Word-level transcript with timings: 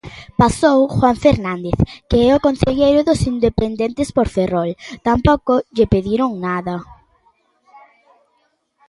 Pasou 0.41 0.77
Juan 0.95 1.17
Fernández 1.25 1.77
que 2.09 2.19
é 2.33 2.43
concelleiro 2.47 3.01
dos 3.07 3.21
Independentes 3.33 4.09
por 4.15 4.27
Ferrol, 4.35 4.71
tampouco 5.07 5.53
lle 5.75 5.87
pediron 5.93 6.31
nada. 6.47 6.75